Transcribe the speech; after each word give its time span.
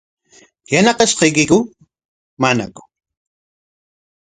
¿Yanaqashqaykiku 0.71 1.57
manaku? 2.41 2.81